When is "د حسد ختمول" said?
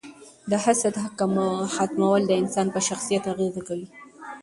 0.49-2.21